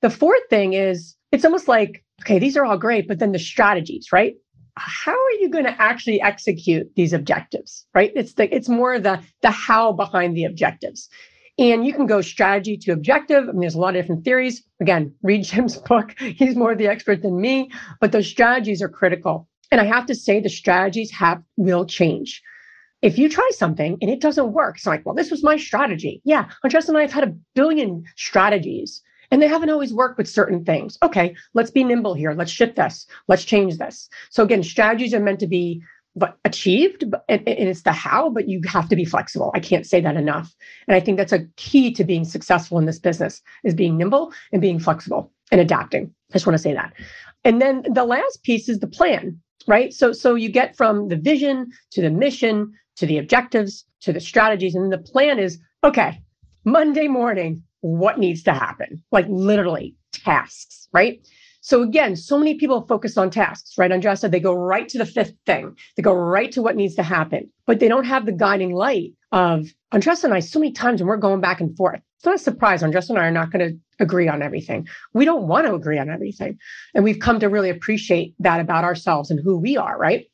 The 0.00 0.10
fourth 0.10 0.42
thing 0.48 0.74
is 0.74 1.16
it's 1.32 1.44
almost 1.44 1.68
like, 1.68 2.04
okay, 2.22 2.38
these 2.38 2.56
are 2.56 2.64
all 2.64 2.78
great, 2.78 3.08
but 3.08 3.18
then 3.18 3.32
the 3.32 3.38
strategies, 3.38 4.08
right? 4.12 4.34
How 4.76 5.12
are 5.12 5.32
you 5.40 5.50
going 5.50 5.64
to 5.64 5.82
actually 5.82 6.20
execute 6.20 6.88
these 6.94 7.12
objectives, 7.12 7.84
right? 7.94 8.12
It's 8.14 8.34
the 8.34 8.54
it's 8.54 8.68
more 8.68 9.00
the 9.00 9.20
the 9.42 9.50
how 9.50 9.92
behind 9.92 10.36
the 10.36 10.44
objectives. 10.44 11.08
And 11.58 11.84
you 11.84 11.92
can 11.92 12.06
go 12.06 12.20
strategy 12.20 12.76
to 12.78 12.92
objective. 12.92 13.48
I 13.48 13.52
mean, 13.52 13.62
there's 13.62 13.74
a 13.74 13.80
lot 13.80 13.96
of 13.96 14.02
different 14.02 14.24
theories. 14.24 14.62
Again, 14.80 15.12
read 15.24 15.42
Jim's 15.42 15.76
book. 15.88 16.14
He's 16.20 16.54
more 16.54 16.76
the 16.76 16.86
expert 16.86 17.22
than 17.22 17.40
me, 17.40 17.70
but 18.00 18.12
those 18.12 18.28
strategies 18.28 18.80
are 18.80 18.88
critical. 18.88 19.48
And 19.72 19.80
I 19.80 19.84
have 19.84 20.06
to 20.06 20.14
say 20.14 20.40
the 20.40 20.48
strategies 20.48 21.10
have 21.10 21.42
will 21.56 21.84
change. 21.84 22.40
If 23.00 23.18
you 23.18 23.28
try 23.28 23.48
something 23.52 23.96
and 24.00 24.10
it 24.10 24.20
doesn't 24.20 24.52
work, 24.52 24.76
it's 24.76 24.86
like, 24.86 25.06
well, 25.06 25.14
this 25.14 25.30
was 25.30 25.44
my 25.44 25.56
strategy. 25.56 26.20
Yeah, 26.24 26.48
Andres 26.64 26.88
and 26.88 26.98
I 26.98 27.02
have 27.02 27.12
had 27.12 27.24
a 27.24 27.34
billion 27.54 28.04
strategies 28.16 29.02
and 29.30 29.42
they 29.42 29.48
haven't 29.48 29.70
always 29.70 29.92
worked 29.92 30.18
with 30.18 30.28
certain 30.28 30.64
things. 30.64 30.98
Okay, 31.02 31.34
let's 31.54 31.70
be 31.70 31.84
nimble 31.84 32.14
here. 32.14 32.32
Let's 32.32 32.50
shift 32.50 32.76
this. 32.76 33.06
Let's 33.28 33.44
change 33.44 33.76
this. 33.76 34.08
So 34.30 34.42
again, 34.42 34.62
strategies 34.62 35.14
are 35.14 35.20
meant 35.20 35.40
to 35.40 35.46
be 35.46 35.82
achieved 36.44 37.04
and, 37.28 37.48
and 37.48 37.68
it's 37.68 37.82
the 37.82 37.92
how 37.92 38.28
but 38.28 38.48
you 38.48 38.60
have 38.66 38.88
to 38.88 38.96
be 38.96 39.04
flexible 39.04 39.52
i 39.54 39.60
can't 39.60 39.86
say 39.86 40.00
that 40.00 40.16
enough 40.16 40.52
and 40.88 40.96
i 40.96 41.00
think 41.00 41.16
that's 41.16 41.32
a 41.32 41.46
key 41.56 41.92
to 41.92 42.02
being 42.02 42.24
successful 42.24 42.76
in 42.76 42.86
this 42.86 42.98
business 42.98 43.40
is 43.62 43.74
being 43.74 43.96
nimble 43.96 44.32
and 44.52 44.60
being 44.60 44.80
flexible 44.80 45.30
and 45.52 45.60
adapting 45.60 46.12
i 46.30 46.32
just 46.32 46.44
want 46.44 46.54
to 46.54 46.62
say 46.62 46.72
that 46.72 46.92
and 47.44 47.62
then 47.62 47.84
the 47.92 48.04
last 48.04 48.42
piece 48.42 48.68
is 48.68 48.80
the 48.80 48.88
plan 48.88 49.38
right 49.68 49.94
so 49.94 50.12
so 50.12 50.34
you 50.34 50.48
get 50.48 50.76
from 50.76 51.06
the 51.06 51.16
vision 51.16 51.70
to 51.92 52.02
the 52.02 52.10
mission 52.10 52.72
to 52.98 53.06
the 53.06 53.18
objectives 53.18 53.84
to 54.00 54.12
the 54.12 54.20
strategies 54.20 54.74
and 54.74 54.92
the 54.92 54.98
plan 54.98 55.38
is 55.38 55.58
okay 55.84 56.22
monday 56.64 57.08
morning 57.08 57.62
what 57.80 58.18
needs 58.18 58.42
to 58.42 58.52
happen 58.52 59.02
like 59.10 59.26
literally 59.28 59.94
tasks 60.12 60.88
right 60.92 61.20
so 61.60 61.82
again, 61.82 62.16
so 62.16 62.38
many 62.38 62.54
people 62.54 62.86
focus 62.86 63.18
on 63.18 63.28
tasks, 63.28 63.76
right? 63.76 63.92
Andrea 63.92 64.16
said 64.16 64.32
they 64.32 64.40
go 64.40 64.54
right 64.54 64.88
to 64.88 64.96
the 64.96 65.04
fifth 65.04 65.34
thing. 65.44 65.76
They 65.96 66.02
go 66.02 66.14
right 66.14 66.50
to 66.52 66.62
what 66.62 66.76
needs 66.76 66.94
to 66.94 67.02
happen, 67.02 67.50
but 67.66 67.78
they 67.78 67.88
don't 67.88 68.06
have 68.06 68.24
the 68.24 68.32
guiding 68.32 68.72
light 68.72 69.12
of 69.32 69.66
Andres 69.92 70.24
and 70.24 70.32
I 70.32 70.40
so 70.40 70.60
many 70.60 70.72
times 70.72 71.00
when 71.00 71.08
we're 71.08 71.18
going 71.18 71.42
back 71.42 71.60
and 71.60 71.76
forth. 71.76 72.00
It's 72.16 72.24
not 72.24 72.36
a 72.36 72.38
surprise. 72.38 72.82
Andres 72.82 73.10
and 73.10 73.18
I 73.18 73.26
are 73.26 73.30
not 73.30 73.52
going 73.52 73.68
to 73.68 73.78
agree 74.00 74.28
on 74.28 74.42
everything. 74.42 74.88
We 75.12 75.24
don't 75.24 75.46
want 75.46 75.66
to 75.66 75.74
agree 75.74 75.98
on 75.98 76.08
everything. 76.08 76.58
And 76.94 77.04
we've 77.04 77.18
come 77.18 77.38
to 77.40 77.48
really 77.48 77.70
appreciate 77.70 78.34
that 78.38 78.60
about 78.60 78.84
ourselves 78.84 79.30
and 79.30 79.38
who 79.38 79.58
we 79.58 79.76
are, 79.76 79.98
right? 79.98 80.26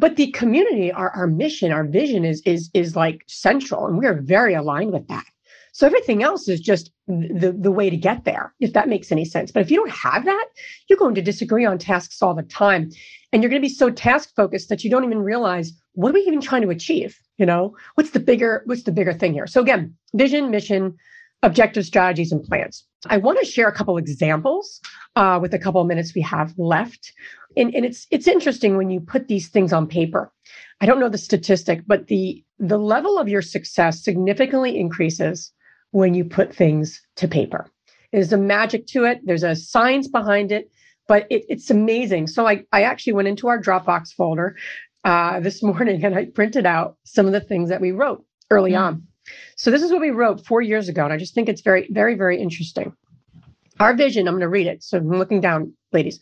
But 0.00 0.16
the 0.16 0.32
community, 0.32 0.90
our, 0.90 1.10
our 1.10 1.26
mission, 1.26 1.72
our 1.72 1.84
vision 1.84 2.24
is 2.24 2.40
is 2.46 2.70
is 2.72 2.96
like 2.96 3.18
central. 3.26 3.86
And 3.86 3.98
we 3.98 4.06
are 4.06 4.18
very 4.36 4.54
aligned 4.54 4.92
with 4.92 5.06
that. 5.08 5.26
So 5.72 5.86
everything 5.86 6.22
else 6.22 6.48
is 6.48 6.60
just 6.60 6.90
the, 7.06 7.54
the 7.56 7.70
way 7.70 7.90
to 7.90 7.96
get 7.96 8.24
there, 8.24 8.54
if 8.60 8.72
that 8.72 8.88
makes 8.88 9.12
any 9.12 9.24
sense. 9.24 9.52
But 9.52 9.60
if 9.60 9.70
you 9.70 9.76
don't 9.76 9.92
have 10.08 10.24
that, 10.24 10.46
you're 10.88 10.98
going 10.98 11.14
to 11.14 11.22
disagree 11.22 11.64
on 11.64 11.78
tasks 11.78 12.22
all 12.22 12.34
the 12.34 12.42
time. 12.42 12.90
And 13.32 13.42
you're 13.42 13.50
going 13.50 13.62
to 13.62 13.68
be 13.68 13.74
so 13.82 13.90
task 13.90 14.34
focused 14.34 14.68
that 14.70 14.82
you 14.82 14.90
don't 14.90 15.04
even 15.04 15.20
realize 15.20 15.72
what 15.92 16.10
are 16.10 16.14
we 16.14 16.22
even 16.22 16.40
trying 16.40 16.62
to 16.62 16.70
achieve? 16.70 17.18
You 17.36 17.46
know, 17.46 17.76
what's 17.94 18.10
the 18.10 18.20
bigger, 18.20 18.62
what's 18.66 18.82
the 18.82 18.92
bigger 18.92 19.12
thing 19.12 19.32
here? 19.32 19.46
So 19.46 19.60
again, 19.60 19.94
vision, 20.14 20.50
mission, 20.50 20.96
objective 21.42 21.86
strategies 21.86 22.32
and 22.32 22.42
plans. 22.42 22.84
I 23.06 23.16
want 23.16 23.38
to 23.38 23.46
share 23.46 23.68
a 23.68 23.72
couple 23.72 23.96
examples 23.96 24.80
uh, 25.16 25.38
with 25.40 25.54
a 25.54 25.58
couple 25.58 25.80
of 25.80 25.86
minutes 25.86 26.14
we 26.14 26.20
have 26.22 26.52
left. 26.58 27.12
And, 27.56 27.74
and 27.74 27.84
it's 27.84 28.06
it's 28.10 28.28
interesting 28.28 28.76
when 28.76 28.90
you 28.90 29.00
put 29.00 29.28
these 29.28 29.48
things 29.48 29.72
on 29.72 29.86
paper. 29.86 30.32
I 30.80 30.86
don't 30.86 31.00
know 31.00 31.08
the 31.08 31.18
statistic, 31.18 31.82
but 31.86 32.06
the 32.06 32.44
the 32.58 32.78
level 32.78 33.18
of 33.18 33.28
your 33.28 33.42
success 33.42 34.04
significantly 34.04 34.78
increases 34.78 35.52
when 35.92 36.14
you 36.14 36.24
put 36.24 36.54
things 36.54 37.00
to 37.16 37.26
paper. 37.26 37.70
There's 38.12 38.32
a 38.32 38.38
magic 38.38 38.86
to 38.88 39.04
it. 39.04 39.20
There's 39.24 39.42
a 39.42 39.56
science 39.56 40.08
behind 40.08 40.52
it, 40.52 40.70
but 41.08 41.26
it, 41.30 41.44
it's 41.48 41.70
amazing. 41.70 42.26
So 42.26 42.46
I, 42.46 42.64
I 42.72 42.82
actually 42.82 43.14
went 43.14 43.28
into 43.28 43.48
our 43.48 43.60
Dropbox 43.60 44.12
folder 44.12 44.56
uh, 45.04 45.40
this 45.40 45.62
morning 45.62 46.04
and 46.04 46.14
I 46.14 46.26
printed 46.26 46.66
out 46.66 46.96
some 47.04 47.26
of 47.26 47.32
the 47.32 47.40
things 47.40 47.68
that 47.68 47.80
we 47.80 47.92
wrote 47.92 48.24
early 48.50 48.72
mm. 48.72 48.80
on. 48.80 49.06
So 49.56 49.70
this 49.70 49.82
is 49.82 49.90
what 49.90 50.00
we 50.00 50.10
wrote 50.10 50.46
four 50.46 50.62
years 50.62 50.88
ago, 50.88 51.04
and 51.04 51.12
I 51.12 51.16
just 51.16 51.34
think 51.34 51.48
it's 51.48 51.60
very, 51.60 51.88
very, 51.90 52.14
very 52.14 52.40
interesting. 52.40 52.92
Our 53.78 53.94
vision, 53.94 54.28
I'm 54.28 54.34
going 54.34 54.42
to 54.42 54.48
read 54.48 54.66
it. 54.66 54.82
So 54.82 54.98
I'm 54.98 55.08
looking 55.08 55.40
down, 55.40 55.72
ladies. 55.92 56.20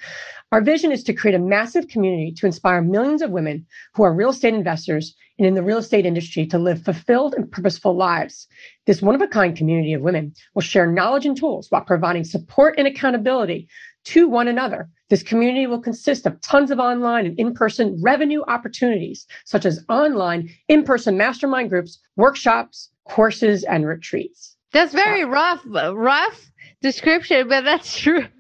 Our 0.52 0.61
vision 0.61 0.93
is 0.93 1.02
to 1.05 1.12
create 1.12 1.35
a 1.35 1.40
massive 1.40 1.88
community 1.88 2.33
to 2.38 2.47
inspire 2.47 2.81
millions 2.81 3.21
of 3.21 3.31
women 3.31 3.67
who 3.95 4.05
are 4.05 4.14
real 4.14 4.31
estate 4.31 4.55
investors 4.55 5.14
and 5.38 5.47
in 5.47 5.55
the 5.55 5.62
real 5.62 5.78
estate 5.78 6.07
industry 6.07 6.47
to 6.47 6.59
live 6.59 6.83
fulfilled 6.83 7.35
and 7.35 7.50
purposeful 7.50 7.95
lives. 7.95 8.47
This 8.87 9.02
one 9.02 9.14
of 9.14 9.21
a 9.21 9.28
kind 9.28 9.57
community 9.57 9.93
of 9.93 10.02
women 10.02 10.33
will 10.55 10.62
share 10.62 10.90
knowledge 10.90 11.26
and 11.26 11.37
tools 11.37 11.71
while 11.71 11.83
providing 11.83 12.25
support 12.25 12.76
and 12.78 12.87
accountability 12.87 13.69
to 14.08 14.26
one 14.26 14.48
another. 14.48 14.88
This 15.10 15.22
community 15.22 15.66
will 15.66 15.80
consist 15.80 16.26
of 16.26 16.40
tons 16.40 16.70
of 16.70 16.78
online 16.78 17.26
and 17.26 17.38
in 17.38 17.52
person 17.52 17.98
revenue 18.02 18.42
opportunities, 18.48 19.26
such 19.44 19.66
as 19.66 19.84
online, 19.88 20.50
in 20.68 20.82
person 20.82 21.16
mastermind 21.18 21.68
groups, 21.68 21.98
workshops, 22.16 22.90
courses, 23.06 23.64
and 23.64 23.86
retreats. 23.86 24.56
That's 24.72 24.94
very 24.94 25.24
rough, 25.24 25.62
rough 25.66 26.50
description, 26.80 27.48
but 27.48 27.64
that's 27.64 27.98
true. 27.98 28.24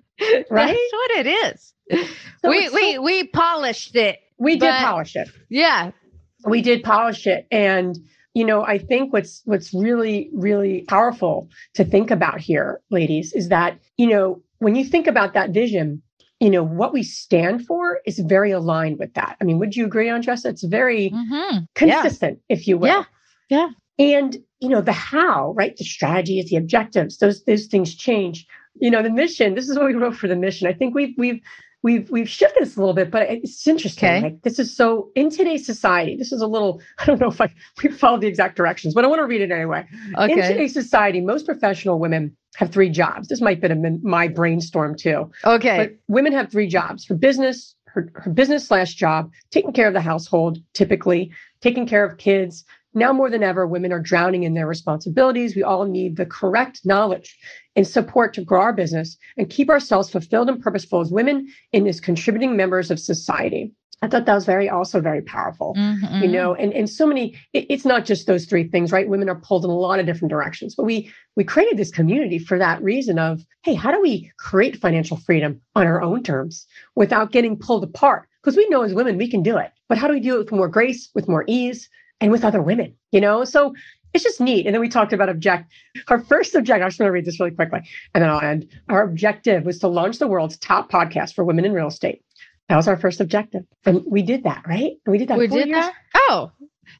Right? 0.50 0.76
That's 0.76 0.92
what 0.92 1.10
it 1.12 1.26
is. 1.28 1.72
So 2.42 2.50
we, 2.50 2.68
we, 2.70 2.94
so, 2.94 3.02
we 3.02 3.28
polished 3.28 3.94
it. 3.94 4.18
We 4.36 4.56
did 4.56 4.74
polish 4.74 5.14
it. 5.14 5.28
Yeah. 5.48 5.92
We 6.44 6.60
did 6.60 6.82
polish 6.82 7.24
it. 7.28 7.46
And 7.52 7.96
you 8.34 8.44
know 8.44 8.62
i 8.62 8.78
think 8.78 9.12
what's 9.12 9.42
what's 9.46 9.74
really 9.74 10.30
really 10.32 10.82
powerful 10.82 11.48
to 11.74 11.84
think 11.84 12.10
about 12.10 12.40
here 12.40 12.80
ladies 12.90 13.32
is 13.32 13.48
that 13.48 13.78
you 13.96 14.06
know 14.06 14.40
when 14.58 14.74
you 14.74 14.84
think 14.84 15.06
about 15.06 15.34
that 15.34 15.50
vision 15.50 16.02
you 16.40 16.50
know 16.50 16.62
what 16.62 16.92
we 16.92 17.02
stand 17.02 17.66
for 17.66 17.98
is 18.06 18.20
very 18.20 18.52
aligned 18.52 18.98
with 18.98 19.14
that. 19.14 19.36
I 19.40 19.44
mean 19.44 19.58
would 19.58 19.74
you 19.74 19.84
agree 19.84 20.08
on 20.08 20.22
Andresa? 20.22 20.46
It's 20.46 20.62
very 20.62 21.10
mm-hmm. 21.10 21.64
consistent 21.74 22.40
yeah. 22.48 22.56
if 22.56 22.68
you 22.68 22.78
will. 22.78 22.88
Yeah. 22.88 23.04
Yeah. 23.48 23.68
And 23.98 24.36
you 24.60 24.68
know 24.68 24.80
the 24.80 24.92
how 24.92 25.52
right? 25.52 25.76
The 25.76 25.84
strategies 25.84 26.50
the 26.50 26.56
objectives 26.56 27.18
those 27.18 27.44
those 27.44 27.66
things 27.66 27.94
change. 27.94 28.46
You 28.80 28.90
know 28.90 29.02
the 29.02 29.10
mission 29.10 29.54
this 29.54 29.68
is 29.68 29.76
what 29.76 29.86
we 29.86 29.94
wrote 29.94 30.16
for 30.16 30.28
the 30.28 30.36
mission. 30.36 30.68
I 30.68 30.72
think 30.72 30.94
we've 30.94 31.14
we've 31.18 31.40
we've 31.82 32.10
we've 32.10 32.28
shifted 32.28 32.62
this 32.62 32.76
a 32.76 32.80
little 32.80 32.94
bit 32.94 33.10
but 33.10 33.28
it's 33.30 33.66
interesting 33.66 34.08
okay. 34.08 34.20
like 34.20 34.42
this 34.42 34.58
is 34.58 34.74
so 34.74 35.10
in 35.14 35.30
today's 35.30 35.64
society 35.64 36.16
this 36.16 36.32
is 36.32 36.40
a 36.40 36.46
little 36.46 36.80
i 36.98 37.04
don't 37.04 37.20
know 37.20 37.28
if 37.28 37.40
i 37.40 37.52
we 37.82 37.90
followed 37.90 38.20
the 38.20 38.26
exact 38.26 38.56
directions 38.56 38.94
but 38.94 39.04
i 39.04 39.06
want 39.06 39.20
to 39.20 39.26
read 39.26 39.40
it 39.40 39.50
anyway 39.50 39.86
okay. 40.18 40.32
in 40.32 40.38
today's 40.38 40.72
society 40.72 41.20
most 41.20 41.46
professional 41.46 41.98
women 41.98 42.36
have 42.56 42.70
three 42.70 42.90
jobs 42.90 43.28
this 43.28 43.40
might 43.40 43.62
have 43.62 43.82
been 43.82 44.00
my 44.02 44.26
brainstorm 44.26 44.96
too 44.96 45.30
okay 45.44 45.76
but 45.76 45.92
women 46.08 46.32
have 46.32 46.50
three 46.50 46.66
jobs 46.66 47.04
for 47.04 47.14
business 47.14 47.74
her, 47.86 48.10
her 48.14 48.30
business 48.30 48.66
slash 48.66 48.94
job 48.94 49.30
taking 49.50 49.72
care 49.72 49.88
of 49.88 49.94
the 49.94 50.00
household 50.00 50.58
typically 50.74 51.30
taking 51.60 51.86
care 51.86 52.04
of 52.04 52.18
kids 52.18 52.64
now 52.98 53.12
more 53.12 53.30
than 53.30 53.42
ever, 53.42 53.66
women 53.66 53.92
are 53.92 54.00
drowning 54.00 54.42
in 54.42 54.54
their 54.54 54.66
responsibilities. 54.66 55.54
We 55.54 55.62
all 55.62 55.86
need 55.86 56.16
the 56.16 56.26
correct 56.26 56.80
knowledge 56.84 57.36
and 57.76 57.86
support 57.86 58.34
to 58.34 58.44
grow 58.44 58.60
our 58.60 58.72
business 58.72 59.16
and 59.36 59.48
keep 59.48 59.70
ourselves 59.70 60.10
fulfilled 60.10 60.48
and 60.48 60.60
purposeful 60.60 61.00
as 61.00 61.10
women 61.10 61.48
and 61.72 61.86
as 61.86 62.00
contributing 62.00 62.56
members 62.56 62.90
of 62.90 62.98
society. 62.98 63.72
I 64.00 64.06
thought 64.06 64.26
that 64.26 64.34
was 64.34 64.46
very 64.46 64.68
also 64.68 65.00
very 65.00 65.22
powerful, 65.22 65.74
mm-hmm. 65.76 66.22
you 66.22 66.28
know, 66.28 66.54
and, 66.54 66.72
and 66.72 66.88
so 66.88 67.04
many, 67.04 67.36
it, 67.52 67.66
it's 67.68 67.84
not 67.84 68.04
just 68.04 68.28
those 68.28 68.44
three 68.44 68.68
things, 68.68 68.92
right? 68.92 69.08
Women 69.08 69.28
are 69.28 69.34
pulled 69.34 69.64
in 69.64 69.70
a 69.70 69.74
lot 69.74 69.98
of 69.98 70.06
different 70.06 70.30
directions, 70.30 70.76
but 70.76 70.84
we, 70.84 71.12
we 71.34 71.42
created 71.42 71.78
this 71.78 71.90
community 71.90 72.38
for 72.38 72.58
that 72.58 72.80
reason 72.80 73.18
of, 73.18 73.44
Hey, 73.64 73.74
how 73.74 73.90
do 73.90 74.00
we 74.00 74.30
create 74.38 74.80
financial 74.80 75.16
freedom 75.16 75.60
on 75.74 75.86
our 75.86 76.00
own 76.00 76.22
terms 76.22 76.64
without 76.94 77.32
getting 77.32 77.58
pulled 77.58 77.82
apart? 77.82 78.28
Because 78.40 78.56
we 78.56 78.68
know 78.68 78.82
as 78.82 78.94
women, 78.94 79.18
we 79.18 79.28
can 79.28 79.42
do 79.42 79.58
it, 79.58 79.72
but 79.88 79.98
how 79.98 80.06
do 80.06 80.14
we 80.14 80.20
do 80.20 80.36
it 80.36 80.38
with 80.38 80.52
more 80.52 80.68
grace, 80.68 81.10
with 81.14 81.28
more 81.28 81.44
ease, 81.48 81.88
and 82.20 82.30
with 82.30 82.44
other 82.44 82.62
women, 82.62 82.94
you 83.12 83.20
know? 83.20 83.44
So 83.44 83.74
it's 84.14 84.24
just 84.24 84.40
neat. 84.40 84.66
And 84.66 84.74
then 84.74 84.80
we 84.80 84.88
talked 84.88 85.12
about 85.12 85.28
object. 85.28 85.70
Our 86.08 86.20
first 86.20 86.54
objective, 86.54 86.82
I'm 86.82 86.88
just 86.88 86.98
going 86.98 87.08
to 87.08 87.12
read 87.12 87.24
this 87.24 87.38
really 87.38 87.52
quickly 87.52 87.80
and 88.14 88.22
then 88.22 88.30
I'll 88.30 88.40
end. 88.40 88.68
Our 88.88 89.02
objective 89.02 89.64
was 89.64 89.78
to 89.80 89.88
launch 89.88 90.18
the 90.18 90.26
world's 90.26 90.56
top 90.58 90.90
podcast 90.90 91.34
for 91.34 91.44
women 91.44 91.64
in 91.64 91.72
real 91.72 91.88
estate. 91.88 92.22
That 92.68 92.76
was 92.76 92.88
our 92.88 92.98
first 92.98 93.20
objective. 93.20 93.64
And 93.84 94.02
we 94.06 94.22
did 94.22 94.44
that, 94.44 94.64
right? 94.66 94.92
And 95.04 95.12
we 95.12 95.18
did 95.18 95.28
that. 95.28 95.38
We 95.38 95.46
did 95.46 95.68
years. 95.68 95.80
that? 95.80 95.94
Oh, 96.14 96.52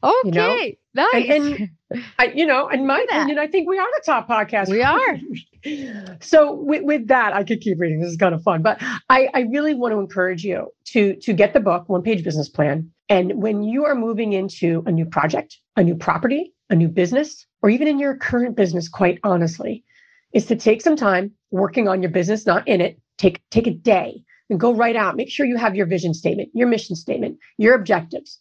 okay. 0.03 0.21
You 0.25 0.33
know? 0.33 0.71
Nice. 0.99 1.31
And, 1.31 1.71
and 1.91 2.05
I, 2.19 2.33
you 2.35 2.45
know, 2.45 2.69
in 2.69 2.85
my 2.87 3.01
opinion, 3.01 3.39
I 3.39 3.47
think 3.47 3.69
we 3.69 3.79
are 3.79 3.87
the 3.87 4.03
top 4.05 4.29
podcast. 4.29 4.69
We 4.69 4.83
are. 4.83 6.17
so 6.21 6.55
with, 6.55 6.83
with 6.83 7.07
that, 7.07 7.33
I 7.33 7.45
could 7.45 7.61
keep 7.61 7.79
reading. 7.79 8.01
This 8.01 8.11
is 8.11 8.17
kind 8.17 8.35
of 8.35 8.43
fun. 8.43 8.63
But 8.63 8.83
I, 9.09 9.29
I 9.33 9.41
really 9.43 9.75
want 9.75 9.93
to 9.93 10.01
encourage 10.01 10.43
you 10.43 10.73
to 10.87 11.15
to 11.17 11.33
get 11.33 11.53
the 11.53 11.61
book, 11.61 11.89
One 11.89 12.03
Page 12.03 12.25
Business 12.25 12.49
Plan. 12.49 12.91
And 13.09 13.41
when 13.41 13.63
you 13.63 13.85
are 13.85 13.95
moving 13.95 14.33
into 14.33 14.83
a 14.87 14.93
new 14.93 15.07
project, 15.07 15.57
a 15.77 15.85
new 15.85 15.95
property, 15.95 16.53
a 16.69 16.75
new 16.75 16.89
business, 16.89 17.47
or 17.63 17.71
even 17.71 17.87
in 17.87 18.01
your 18.01 18.17
current 18.17 18.57
business, 18.57 18.89
quite 18.89 19.19
honestly, 19.23 19.85
is 20.33 20.47
to 20.47 20.57
take 20.57 20.83
some 20.83 20.97
time 20.97 21.31
working 21.53 21.87
on 21.87 22.03
your 22.03 22.11
business, 22.11 22.45
not 22.45 22.67
in 22.67 22.81
it. 22.81 23.01
Take 23.19 23.41
take 23.51 23.69
a 23.69 23.73
day 23.73 24.25
and 24.51 24.59
go 24.59 24.75
right 24.75 24.97
out. 24.97 25.17
Make 25.17 25.31
sure 25.31 25.47
you 25.47 25.57
have 25.57 25.77
your 25.77 25.87
vision 25.87 26.13
statement, 26.13 26.51
your 26.55 26.67
mission 26.67 26.97
statement, 26.97 27.39
your 27.57 27.75
objectives, 27.75 28.39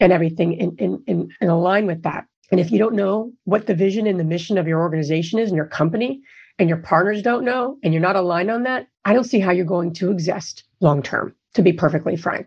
and 0.00 0.12
everything 0.12 0.54
in, 0.54 0.76
in, 0.78 1.30
in, 1.40 1.48
align 1.48 1.86
with 1.86 2.02
that. 2.02 2.24
And 2.50 2.60
if 2.60 2.70
you 2.70 2.78
don't 2.78 2.94
know 2.94 3.32
what 3.44 3.66
the 3.66 3.74
vision 3.74 4.06
and 4.06 4.20
the 4.20 4.24
mission 4.24 4.58
of 4.58 4.68
your 4.68 4.80
organization 4.80 5.38
is 5.38 5.48
and 5.48 5.56
your 5.56 5.66
company, 5.66 6.20
and 6.58 6.68
your 6.68 6.78
partners 6.78 7.22
don't 7.22 7.44
know, 7.44 7.78
and 7.82 7.92
you're 7.92 8.02
not 8.02 8.16
aligned 8.16 8.50
on 8.50 8.62
that, 8.62 8.86
I 9.04 9.12
don't 9.12 9.24
see 9.24 9.40
how 9.40 9.50
you're 9.50 9.64
going 9.64 9.92
to 9.94 10.12
exist 10.12 10.64
long 10.80 11.02
term, 11.02 11.34
to 11.54 11.62
be 11.62 11.72
perfectly 11.72 12.16
frank 12.16 12.46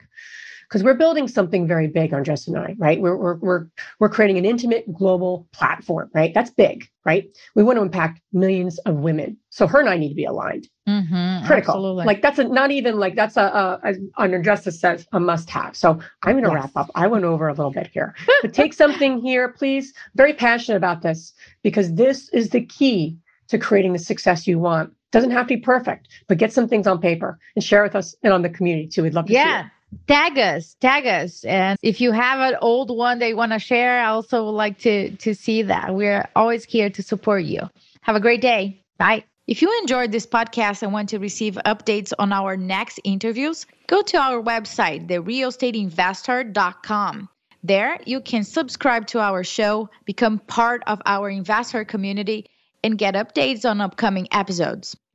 because 0.68 0.84
we're 0.84 0.96
building 0.96 1.28
something 1.28 1.66
very 1.66 1.88
big 1.88 2.14
on 2.14 2.24
Jess 2.24 2.48
and 2.48 2.58
I, 2.58 2.76
right? 2.78 3.00
We're, 3.00 3.16
we're, 3.16 3.36
we're, 3.36 3.68
we're 4.00 4.10
creating 4.10 4.38
an 4.38 4.46
intimate 4.46 4.92
global 4.94 5.48
platform, 5.54 6.10
right? 6.14 6.34
That's 6.34 6.50
big, 6.50 6.90
right? 7.06 7.26
We 7.56 7.64
want 7.64 7.78
to 7.78 7.84
impact 7.84 8.22
millions 8.34 8.78
of 8.80 8.96
women. 8.96 9.38
So 9.50 9.66
her 9.66 9.80
and 9.80 9.88
I 9.88 9.98
need 9.98 10.10
to 10.10 10.16
be 10.16 10.26
aligned. 10.26 10.68
Mm-hmm, 10.88 11.48
Critical. 11.48 11.76
Absolutely. 11.76 12.06
Like 12.06 12.22
that's 12.22 12.40
a, 12.40 12.44
not 12.44 12.72
even 12.72 13.00
like 13.00 13.16
that's 13.16 13.38
a, 13.38 13.42
a, 13.84 13.92
a 13.92 13.96
under 14.18 14.42
justice 14.42 14.80
says 14.80 15.08
a 15.14 15.20
must 15.20 15.50
have. 15.50 15.76
So 15.76 16.00
I'm 16.24 16.34
going 16.34 16.44
to 16.44 16.52
yes. 16.52 16.56
wrap 16.56 16.72
up. 16.76 16.92
I 16.96 17.08
went 17.08 17.24
over 17.24 17.48
a 17.48 17.54
little 17.54 17.72
bit 17.72 17.88
here, 17.88 18.14
but 18.42 18.54
take 18.54 18.74
something 18.74 19.22
here, 19.22 19.50
please. 19.50 19.94
Very 20.16 20.34
passionate 20.34 20.78
about 20.78 21.02
this 21.02 21.34
because 21.64 21.94
this 21.94 22.30
is 22.30 22.50
the 22.50 22.66
key 22.66 23.18
to 23.48 23.58
creating 23.58 23.94
the 23.94 24.00
success 24.00 24.48
you 24.48 24.60
want. 24.60 24.94
Doesn't 25.14 25.32
have 25.32 25.48
to 25.48 25.56
be 25.56 25.62
perfect, 25.62 26.10
but 26.28 26.38
get 26.38 26.52
some 26.52 26.68
things 26.68 26.86
on 26.86 27.00
paper 27.00 27.40
and 27.56 27.64
share 27.64 27.84
with 27.84 27.96
us 27.96 28.14
and 28.24 28.34
on 28.34 28.42
the 28.42 28.50
community 28.50 28.88
too. 28.90 29.04
We'd 29.04 29.14
love 29.14 29.28
to 29.28 29.34
yeah. 29.34 29.62
see 29.62 29.68
it 29.68 29.72
tag 30.08 30.38
us 30.38 30.76
tag 30.80 31.06
us. 31.06 31.44
And 31.44 31.78
if 31.82 32.00
you 32.02 32.12
have 32.12 32.40
an 32.40 32.58
old 32.62 32.96
one 32.96 33.20
that 33.20 33.30
you 33.30 33.38
want 33.38 33.52
to 33.52 33.60
share 33.60 34.00
i 34.00 34.08
also 34.08 34.46
would 34.46 34.52
like 34.52 34.80
to 34.80 35.12
to 35.18 35.36
see 35.36 35.64
that. 35.64 35.96
We're 35.96 36.28
always 36.36 36.66
here 36.66 36.90
to 36.90 37.04
support 37.04 37.44
you. 37.44 37.62
Have 38.02 38.16
a 38.16 38.22
great 38.22 38.42
day. 38.42 38.82
Bye. 38.98 39.24
If 39.48 39.62
you 39.62 39.72
enjoyed 39.82 40.12
this 40.12 40.26
podcast 40.26 40.84
and 40.84 40.92
want 40.92 41.08
to 41.10 41.20
receive 41.20 41.58
updates 41.66 42.12
on 42.20 42.34
our 42.34 42.58
next 42.58 43.00
interviews 43.04 43.66
go 43.88 44.02
to 44.02 44.18
our 44.18 44.44
website 44.44 45.08
therealestateinvesther.com 45.08 47.30
there 47.64 47.98
you 48.06 48.20
can 48.20 48.44
subscribe 48.44 49.08
to 49.08 49.20
our 49.20 49.44
show 49.44 49.90
become 50.06 50.40
part 50.40 50.84
of 50.86 51.02
our 51.06 51.30
investor 51.30 51.86
community 51.86 52.46
and 52.84 52.98
get 52.98 53.16
updates 53.16 53.70
on 53.70 53.82
upcoming 53.82 54.28
episodes. 54.32 54.96